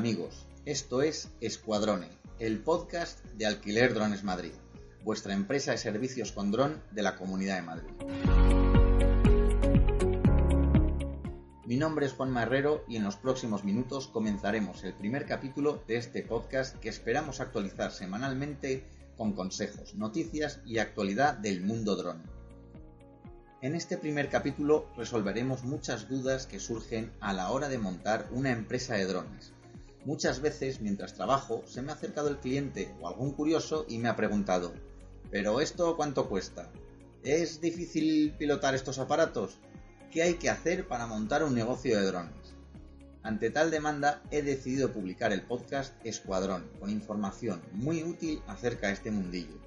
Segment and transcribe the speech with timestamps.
[0.00, 4.52] amigos, esto es Escuadrone, el podcast de Alquiler Drones Madrid,
[5.04, 7.90] vuestra empresa de servicios con dron de la Comunidad de Madrid.
[11.66, 15.96] Mi nombre es Juan Marrero y en los próximos minutos comenzaremos el primer capítulo de
[15.96, 18.86] este podcast que esperamos actualizar semanalmente
[19.18, 22.22] con consejos, noticias y actualidad del mundo dron.
[23.60, 28.50] En este primer capítulo resolveremos muchas dudas que surgen a la hora de montar una
[28.50, 29.52] empresa de drones.
[30.04, 34.08] Muchas veces mientras trabajo se me ha acercado el cliente o algún curioso y me
[34.08, 34.72] ha preguntado,
[35.30, 36.70] ¿pero esto cuánto cuesta?
[37.22, 39.58] ¿Es difícil pilotar estos aparatos?
[40.10, 42.34] qué hay que hacer para montar un negocio de drones.
[43.22, 48.94] Ante tal demanda he decidido publicar el podcast Escuadrón, con información muy útil acerca de
[48.94, 49.60] este mundillo.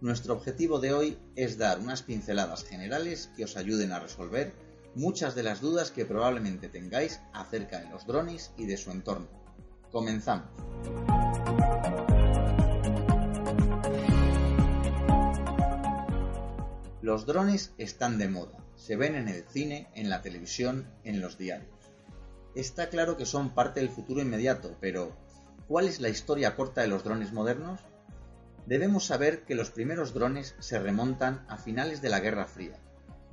[0.00, 4.52] Nuestro objetivo de hoy es dar unas pinceladas generales que os ayuden a resolver
[4.94, 9.43] muchas de las dudas que probablemente tengáis acerca de los drones y de su entorno.
[9.94, 10.50] Comenzamos.
[17.00, 21.38] Los drones están de moda se ven en el cine, en la televisión, en los
[21.38, 21.70] diarios.
[22.54, 25.16] Está claro que son parte del futuro inmediato, pero
[25.68, 27.80] ¿cuál es la historia corta de los drones modernos?
[28.66, 32.78] Debemos saber que los primeros drones se remontan a finales de la Guerra Fría,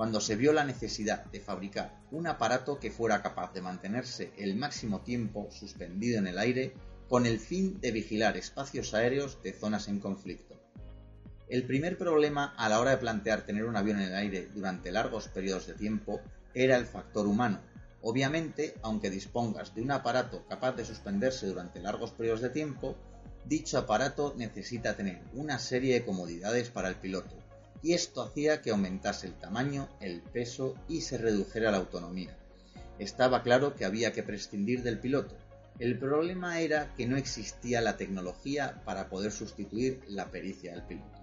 [0.01, 4.55] cuando se vio la necesidad de fabricar un aparato que fuera capaz de mantenerse el
[4.55, 6.73] máximo tiempo suspendido en el aire
[7.07, 10.59] con el fin de vigilar espacios aéreos de zonas en conflicto.
[11.47, 14.91] El primer problema a la hora de plantear tener un avión en el aire durante
[14.91, 16.19] largos periodos de tiempo
[16.55, 17.59] era el factor humano.
[18.01, 22.97] Obviamente, aunque dispongas de un aparato capaz de suspenderse durante largos periodos de tiempo,
[23.45, 27.40] dicho aparato necesita tener una serie de comodidades para el piloto,
[27.83, 32.37] y esto hacía que aumentase el tamaño, el peso y se redujera la autonomía.
[32.99, 35.35] Estaba claro que había que prescindir del piloto.
[35.79, 41.19] El problema era que no existía la tecnología para poder sustituir la pericia del piloto.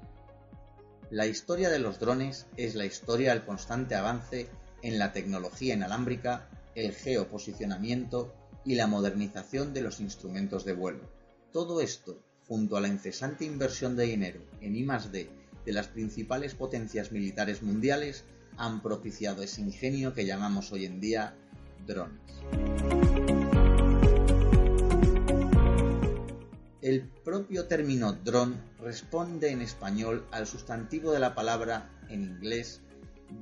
[1.11, 4.49] La historia de los drones es la historia del constante avance
[4.83, 11.11] en la tecnología inalámbrica, el geoposicionamiento y la modernización de los instrumentos de vuelo.
[11.53, 15.31] Todo esto, junto a la incesante inversión de dinero en I+D
[15.69, 18.25] de las principales potencias militares mundiales,
[18.57, 21.35] han propiciado ese ingenio que llamamos hoy en día
[21.87, 22.23] drones.
[26.81, 32.81] El propio término dron responde en español al sustantivo de la palabra en inglés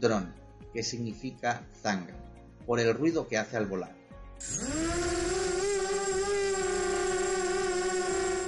[0.00, 0.32] drone,
[0.75, 2.16] que significa zanga,
[2.66, 3.94] por el ruido que hace al volar.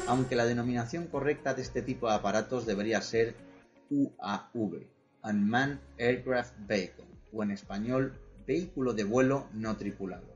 [0.09, 3.47] Aunque la denominación correcta de este tipo de aparatos debería ser
[3.91, 4.87] UAV,
[5.25, 10.27] Unmanned Aircraft Vehicle, o en español, vehículo de vuelo no tripulado.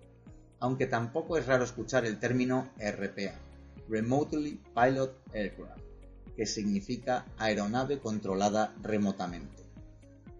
[0.60, 3.34] Aunque tampoco es raro escuchar el término RPA,
[3.88, 5.82] Remotely Pilot Aircraft,
[6.36, 9.62] que significa aeronave controlada remotamente.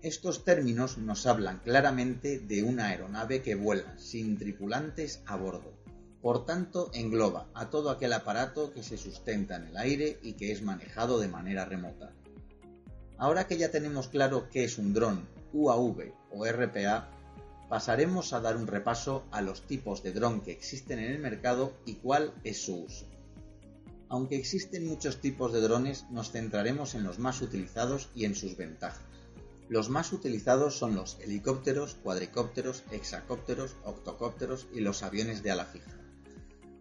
[0.03, 5.73] Estos términos nos hablan claramente de una aeronave que vuela sin tripulantes a bordo.
[6.21, 10.53] Por tanto, engloba a todo aquel aparato que se sustenta en el aire y que
[10.53, 12.12] es manejado de manera remota.
[13.19, 17.09] Ahora que ya tenemos claro qué es un dron, UAV o RPA,
[17.69, 21.73] pasaremos a dar un repaso a los tipos de dron que existen en el mercado
[21.87, 23.06] y cuál es su uso.
[24.09, 28.59] Aunque existen muchos tipos de drones, nos centraremos en los más utilizados y en sus
[28.59, 29.00] ventajas.
[29.70, 35.97] Los más utilizados son los helicópteros, cuadricópteros, hexacópteros, octocópteros y los aviones de ala fija.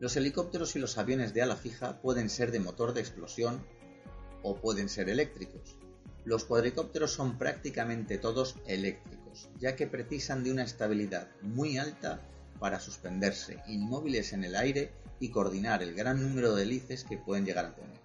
[0.02, 3.64] Los helicópteros y los aviones de ala fija pueden ser de motor de explosión
[4.44, 5.78] o pueden ser eléctricos.
[6.24, 12.22] Los cuadricópteros son prácticamente todos eléctricos, ya que precisan de una estabilidad muy alta
[12.60, 17.46] para suspenderse inmóviles en el aire y coordinar el gran número de hélices que pueden
[17.46, 18.00] llegar a tener.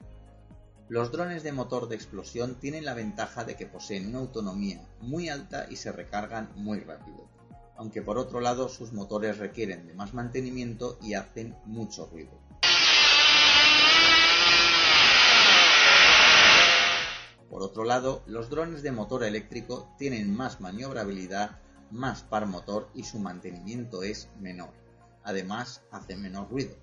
[0.88, 5.28] Los drones de motor de explosión tienen la ventaja de que poseen una autonomía muy
[5.28, 7.28] alta y se recargan muy rápido,
[7.76, 12.45] aunque por otro lado sus motores requieren de más mantenimiento y hacen mucho ruido.
[17.50, 21.60] Por otro lado, los drones de motor eléctrico tienen más maniobrabilidad,
[21.90, 24.70] más par motor y su mantenimiento es menor.
[25.22, 26.74] Además, hacen menor ruido.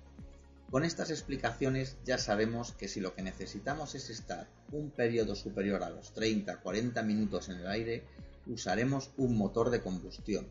[0.70, 5.82] Con estas explicaciones ya sabemos que si lo que necesitamos es estar un periodo superior
[5.82, 8.04] a los 30-40 minutos en el aire,
[8.46, 10.48] usaremos un motor de combustión.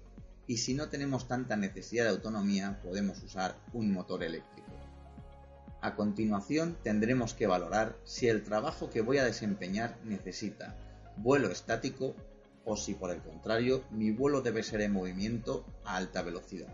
[0.47, 4.72] Y si no tenemos tanta necesidad de autonomía, podemos usar un motor eléctrico.
[5.83, 10.77] A continuación tendremos que valorar si el trabajo que voy a desempeñar necesita
[11.17, 12.15] vuelo estático
[12.63, 16.73] o si por el contrario mi vuelo debe ser en movimiento a alta velocidad.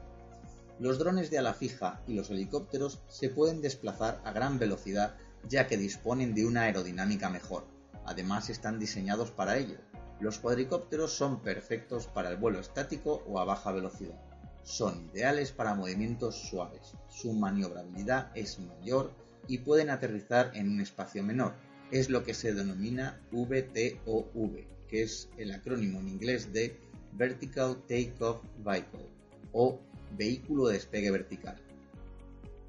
[0.78, 5.16] Los drones de ala fija y los helicópteros se pueden desplazar a gran velocidad
[5.48, 7.66] ya que disponen de una aerodinámica mejor.
[8.06, 9.80] Además están diseñados para ello.
[10.20, 14.29] Los cuadricópteros son perfectos para el vuelo estático o a baja velocidad
[14.64, 19.12] son ideales para movimientos suaves, su maniobrabilidad es mayor
[19.48, 21.54] y pueden aterrizar en un espacio menor.
[21.92, 26.78] Es lo que se denomina VTOV, que es el acrónimo en inglés de
[27.14, 29.10] Vertical Takeoff Vehicle
[29.52, 29.80] o
[30.16, 31.58] vehículo de despegue vertical.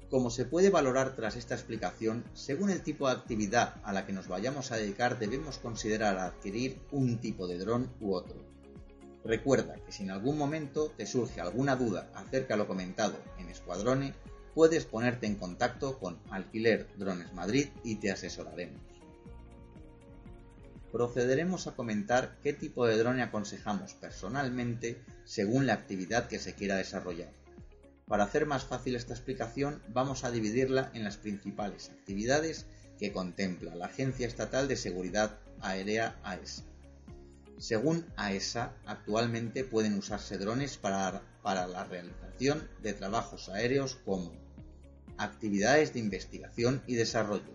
[0.09, 4.11] Como se puede valorar tras esta explicación, según el tipo de actividad a la que
[4.11, 8.50] nos vayamos a dedicar debemos considerar adquirir un tipo de dron u otro.
[9.23, 13.49] Recuerda que si en algún momento te surge alguna duda acerca de lo comentado en
[13.49, 14.13] Escuadrone,
[14.55, 18.81] puedes ponerte en contacto con Alquiler Drones Madrid y te asesoraremos.
[20.91, 26.75] Procederemos a comentar qué tipo de drone aconsejamos personalmente según la actividad que se quiera
[26.75, 27.29] desarrollar.
[28.07, 32.65] Para hacer más fácil esta explicación, vamos a dividirla en las principales actividades
[32.99, 36.65] que contempla la Agencia Estatal de Seguridad Aérea AES.
[37.61, 44.33] Según AESA, e actualmente pueden usarse drones para, la realización de trabajos aéreos como
[45.19, 47.53] actividades de investigación y desarrollo,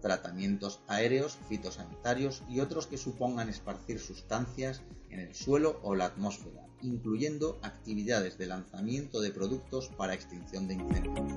[0.00, 4.80] tratamientos aéreos, fitosanitarios y otros que supongan esparcir sustancias
[5.10, 10.74] en el suelo o la atmósfera, incluyendo actividades de lanzamiento de productos para extinción de
[10.74, 11.32] incendios.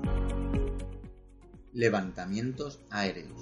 [1.74, 3.42] Levantamientos aéreos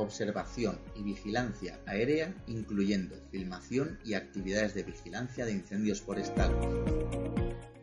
[0.00, 6.66] observación y vigilancia aérea, incluyendo filmación y actividades de vigilancia de incendios forestales,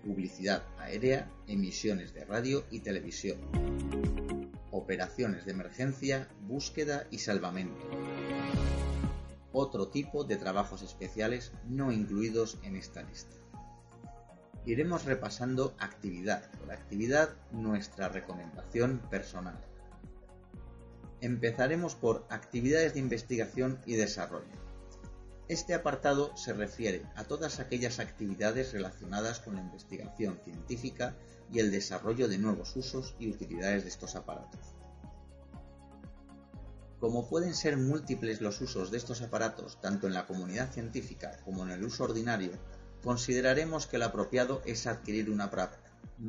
[0.03, 3.39] publicidad aérea, emisiones de radio y televisión,
[4.71, 7.87] operaciones de emergencia, búsqueda y salvamento.
[9.53, 13.35] Otro tipo de trabajos especiales no incluidos en esta lista.
[14.65, 19.57] Iremos repasando actividad por actividad nuestra recomendación personal.
[21.21, 24.67] Empezaremos por actividades de investigación y desarrollo.
[25.47, 31.15] Este apartado se refiere a todas aquellas actividades relacionadas con la investigación científica
[31.51, 34.59] y el desarrollo de nuevos usos y utilidades de estos aparatos.
[36.99, 41.63] Como pueden ser múltiples los usos de estos aparatos tanto en la comunidad científica como
[41.63, 42.51] en el uso ordinario,
[43.03, 45.41] consideraremos que el apropiado es adquirir un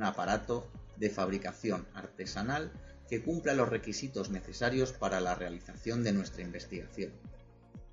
[0.03, 0.67] aparato
[0.99, 2.73] de fabricación artesanal
[3.09, 7.13] que cumpla los requisitos necesarios para la realización de nuestra investigación.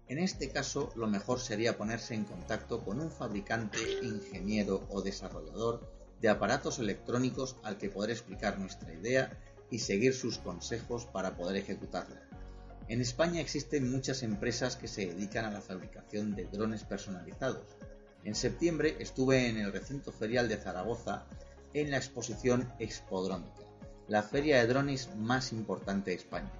[0.08, 5.90] En este caso, lo mejor sería ponerse en contacto con un fabricante, ingeniero o desarrollador
[6.22, 9.38] de aparatos electrónicos al que poder explicar nuestra idea
[9.72, 12.22] y seguir sus consejos para poder ejecutarla.
[12.88, 17.66] En España existen muchas empresas que se dedican a la fabricación de drones personalizados.
[18.24, 21.26] En septiembre estuve en el recinto ferial de Zaragoza
[21.76, 23.66] en la exposición Expodrónica
[24.08, 26.52] la feria de drones más importante de España.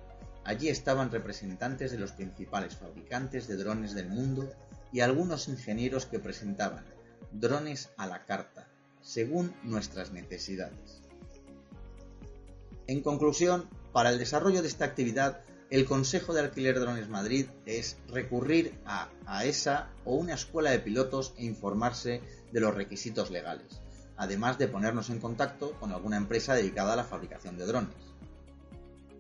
[0.44, 4.52] Allí estaban representantes de los principales fabricantes de drones del mundo
[4.92, 6.86] y algunos ingenieros que presentaban
[7.32, 8.68] drones a la carta,
[9.02, 11.02] según nuestras necesidades.
[12.88, 15.42] En conclusión, para el desarrollo de esta actividad,
[15.72, 21.34] el Consejo de Alquiler Drones Madrid es recurrir a AESA o una escuela de pilotos
[21.38, 23.82] e informarse de los requisitos legales
[24.18, 27.96] además de ponernos en contacto con alguna empresa dedicada a la fabricación de drones.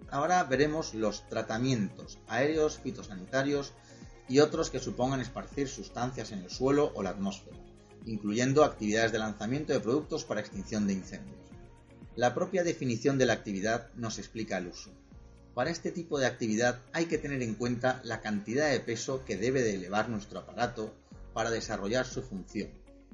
[0.10, 3.74] Ahora veremos los tratamientos aéreos, fitosanitarios
[4.28, 7.58] y otros que supongan esparcir sustancias en el suelo o la atmósfera,
[8.06, 11.38] incluyendo actividades de lanzamiento de productos para extinción de incendios.
[12.16, 14.92] La propia definición de la actividad nos explica el uso.
[15.54, 19.38] Para este tipo de actividad hay que tener en cuenta la cantidad de peso que
[19.38, 20.94] debe de elevar nuestro aparato
[21.34, 22.70] para desarrollar su función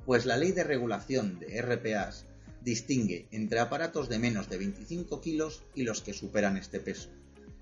[0.05, 2.25] pues la ley de regulación de RPAs
[2.61, 7.09] distingue entre aparatos de menos de 25 kilos y los que superan este peso,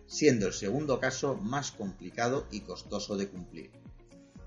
[0.08, 3.72] siendo el segundo caso más complicado y costoso de cumplir.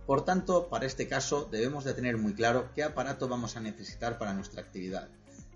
[0.07, 4.19] Por tanto, para este caso debemos de tener muy claro qué aparato vamos a necesitar
[4.19, 5.09] para nuestra actividad.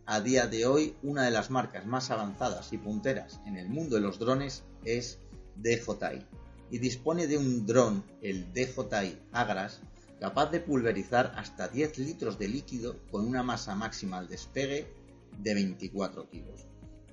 [0.07, 3.97] A día de hoy, una de las marcas más avanzadas y punteras en el mundo
[3.97, 5.19] de los drones es
[5.57, 6.25] DJI.
[6.71, 9.81] y dispone de un dron, el DJI Agras,
[10.21, 14.93] capaz de pulverizar hasta 10 litros de líquido con una masa máxima al despegue
[15.39, 16.67] de 24 kilos.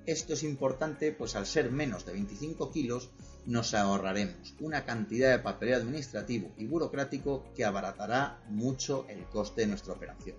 [0.06, 3.10] Esto es importante pues al ser menos de 25 kilos
[3.46, 9.68] nos ahorraremos una cantidad de papel administrativo y burocrático que abaratará mucho el coste de
[9.68, 10.38] nuestra operación.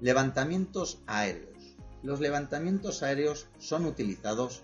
[0.00, 1.76] Levantamientos aéreos.
[2.02, 4.62] Los levantamientos aéreos son utilizados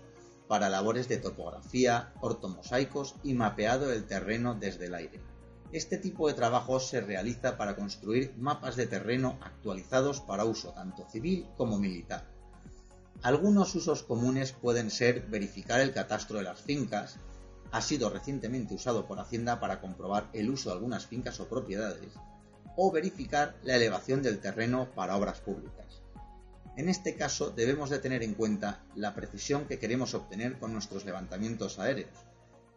[0.49, 5.28] para labores de topografía, ortomosaicos y mapeado del terreno desde el aire.
[5.71, 11.07] Este tipo de trabajo se realiza para construir mapas de terreno actualizados para uso tanto
[11.09, 12.25] civil como militar.
[13.21, 17.17] Algunos usos comunes pueden ser verificar el catastro de las fincas,
[17.71, 22.13] ha sido recientemente usado por Hacienda para comprobar el uso de algunas fincas o propiedades,
[22.75, 26.01] o verificar la elevación del terreno para obras públicas.
[26.77, 31.05] En este caso debemos de tener en cuenta la precisión que queremos obtener con nuestros
[31.05, 32.17] levantamientos aéreos.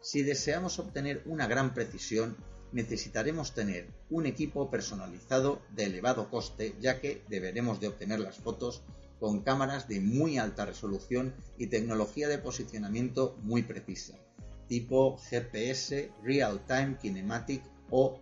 [0.01, 2.37] Si deseamos obtener una gran precisión,
[2.73, 8.83] necesitaremos tener un equipo personalizado de elevado coste ya que deberemos de obtener las fotos
[9.21, 14.19] con cámaras de muy alta resolución y tecnología de posicionamiento muy precisa,
[14.67, 18.19] tipo GPS Real Time Kinematic o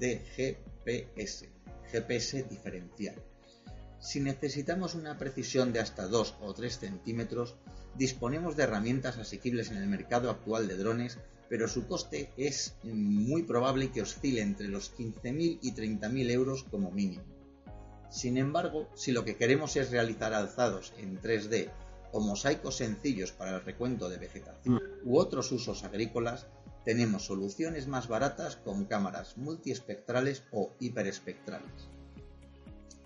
[0.00, 1.44] DGPS,
[1.92, 3.14] GPS diferencial.
[4.00, 7.54] Si necesitamos una precisión de hasta 2 o 3 centímetros,
[7.96, 11.18] disponemos de herramientas asequibles en el mercado actual de drones
[11.50, 16.92] pero su coste es muy probable que oscile entre los 15.000 y 30.000 euros como
[16.92, 17.24] mínimo.
[18.08, 21.68] Sin embargo, si lo que queremos es realizar alzados en 3D
[22.12, 26.46] o mosaicos sencillos para el recuento de vegetación u otros usos agrícolas,
[26.84, 31.88] tenemos soluciones más baratas con cámaras multiespectrales o hiperespectrales.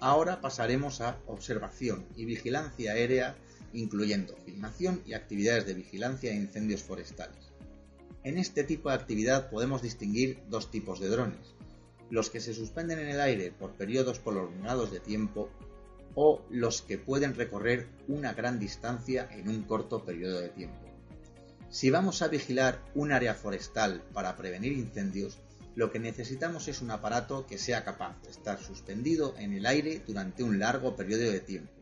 [0.01, 3.37] Ahora pasaremos a observación y vigilancia aérea,
[3.73, 7.54] incluyendo filmación y actividades de vigilancia de incendios forestales.
[8.25, 11.55] En este tipo de actividad podemos distinguir dos tipos de drones,
[12.09, 15.51] los que se suspenden en el aire por periodos prolongados de tiempo
[16.15, 20.87] o los que pueden recorrer una gran distancia en un corto periodo de tiempo.
[21.69, 25.37] Si vamos a vigilar un área forestal para prevenir incendios,
[25.75, 30.01] lo que necesitamos es un aparato que sea capaz de estar suspendido en el aire
[30.07, 31.73] durante un largo periodo de tiempo.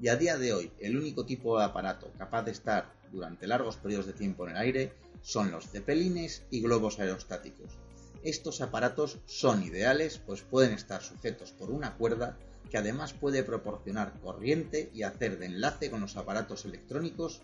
[0.00, 3.78] Y a día de hoy, el único tipo de aparato capaz de estar durante largos
[3.78, 7.78] periodos de tiempo en el aire son los cepelines y globos aerostáticos.
[8.22, 12.36] Estos aparatos son ideales pues pueden estar sujetos por una cuerda
[12.70, 17.42] que además puede proporcionar corriente y hacer de enlace con los aparatos electrónicos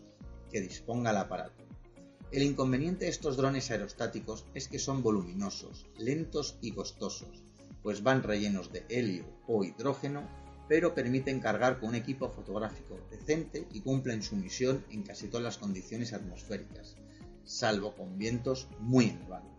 [0.50, 1.64] que disponga el aparato.
[2.32, 7.44] El inconveniente de estos drones aerostáticos es que son voluminosos, lentos y costosos,
[7.82, 10.28] pues van rellenos de helio o hidrógeno,
[10.68, 15.44] pero permiten cargar con un equipo fotográfico decente y cumplen su misión en casi todas
[15.44, 16.96] las condiciones atmosféricas,
[17.44, 19.54] salvo con vientos muy elevados.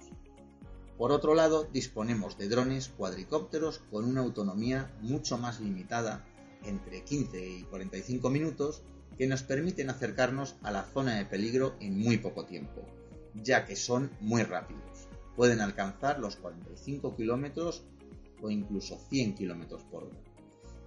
[0.97, 6.25] Por otro lado, disponemos de drones cuadricópteros con una autonomía mucho más limitada,
[6.63, 8.81] entre 15 y 45 minutos,
[9.17, 12.81] que nos permiten acercarnos a la zona de peligro en muy poco tiempo,
[13.33, 15.07] ya que son muy rápidos.
[15.35, 17.83] Pueden alcanzar los 45 kilómetros
[18.41, 20.17] o incluso 100 kilómetros por hora.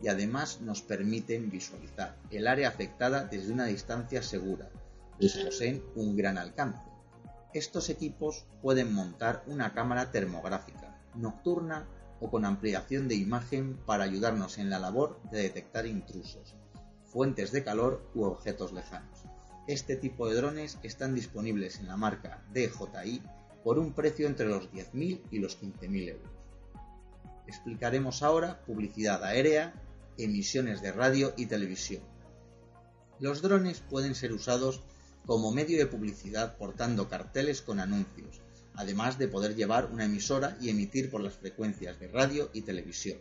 [0.00, 4.70] Y además nos permiten visualizar el área afectada desde una distancia segura,
[5.18, 6.87] pues poseen un gran alcance.
[7.54, 11.88] Estos equipos pueden montar una cámara termográfica, nocturna
[12.20, 16.54] o con ampliación de imagen para ayudarnos en la labor de detectar intrusos,
[17.04, 19.24] fuentes de calor u objetos lejanos.
[19.66, 23.22] Este tipo de drones están disponibles en la marca DJI
[23.64, 26.30] por un precio entre los 10.000 y los 15.000 euros.
[27.46, 29.72] Explicaremos ahora publicidad aérea,
[30.18, 32.02] emisiones de radio y televisión.
[33.20, 34.82] Los drones pueden ser usados
[35.28, 38.40] como medio de publicidad portando carteles con anuncios,
[38.72, 43.18] además de poder llevar una emisora y emitir por las frecuencias de radio y televisión.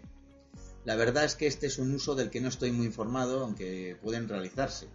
[0.86, 3.98] La verdad es que este es un uso del que no estoy muy informado, aunque
[4.02, 4.88] pueden realizarse.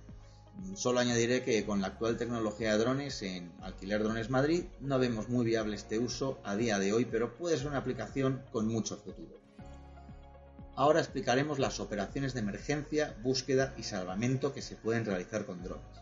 [0.74, 5.28] Solo añadiré que con la actual tecnología de drones en Alquiler Drones Madrid no vemos
[5.28, 8.96] muy viable este uso a día de hoy, pero puede ser una aplicación con mucho
[8.96, 9.38] futuro.
[10.76, 16.01] Ahora explicaremos las operaciones de emergencia, búsqueda y salvamento que se pueden realizar con drones.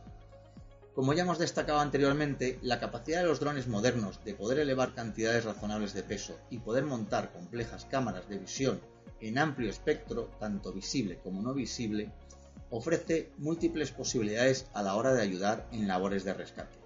[0.95, 5.45] Como ya hemos destacado anteriormente, la capacidad de los drones modernos de poder elevar cantidades
[5.45, 8.81] razonables de peso y poder montar complejas cámaras de visión
[9.21, 12.11] en amplio espectro, tanto visible como no visible,
[12.71, 16.79] ofrece múltiples posibilidades a la hora de ayudar en labores de rescate,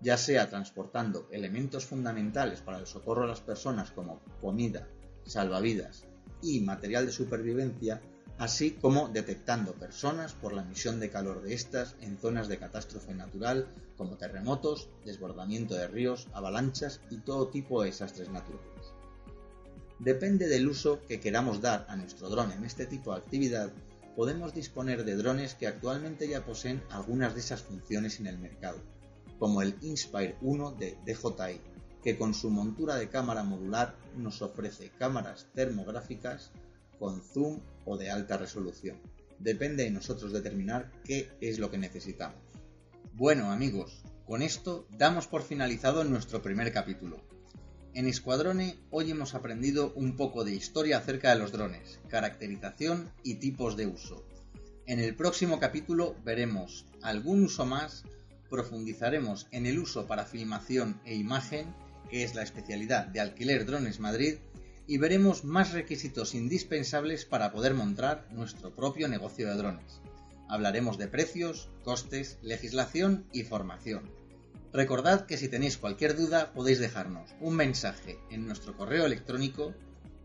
[0.00, 4.88] ya sea transportando elementos fundamentales para el socorro a las personas como comida,
[5.26, 6.06] salvavidas
[6.42, 8.00] y material de supervivencia,
[8.40, 13.12] así como detectando personas por la emisión de calor de estas en zonas de catástrofe
[13.12, 13.68] natural
[13.98, 18.94] como terremotos, desbordamiento de ríos, avalanchas y todo tipo de desastres naturales.
[19.98, 23.70] Depende del uso que queramos dar a nuestro dron en este tipo de actividad,
[24.16, 28.78] podemos disponer de drones que actualmente ya poseen algunas de esas funciones en el mercado,
[29.38, 31.60] como el Inspire 1 de DJI,
[32.02, 36.50] que con su montura de cámara modular nos ofrece cámaras termográficas
[37.00, 38.98] con zoom o de alta resolución.
[39.40, 42.38] Depende de nosotros determinar qué es lo que necesitamos.
[43.14, 47.16] Bueno amigos, con esto damos por finalizado nuestro primer capítulo.
[47.94, 53.36] En Escuadrone hoy hemos aprendido un poco de historia acerca de los drones, caracterización y
[53.36, 54.24] tipos de uso.
[54.86, 58.04] En el próximo capítulo veremos algún uso más,
[58.50, 61.74] profundizaremos en el uso para filmación e imagen,
[62.10, 64.36] que es la especialidad de Alquiler Drones Madrid,
[64.90, 70.00] y veremos más requisitos indispensables para poder montar nuestro propio negocio de drones.
[70.48, 74.10] Hablaremos de precios, costes, legislación y formación.
[74.72, 79.74] Recordad que si tenéis cualquier duda podéis dejarnos un mensaje en nuestro correo electrónico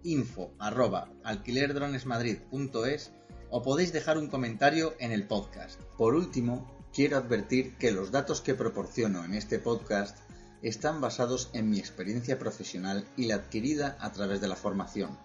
[0.01, 3.11] info alquilerdronesmadrid.es
[3.51, 5.79] o podéis dejar un comentario en el podcast.
[5.95, 10.17] Por último, quiero advertir que los datos que proporciono en este podcast
[10.61, 15.17] están basados en mi experiencia profesional y la adquirida a través de la formación.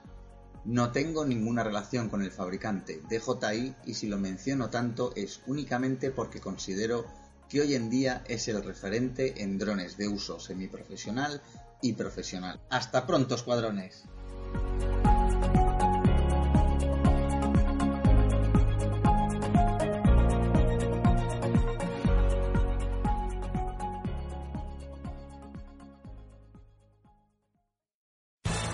[0.64, 6.10] No tengo ninguna relación con el fabricante DJI y si lo menciono tanto es únicamente
[6.10, 7.06] porque considero
[7.49, 11.40] que hoy en día es el referente en drones de uso semiprofesional
[11.82, 12.60] y profesional.
[12.68, 14.04] Hasta pronto, escuadrones.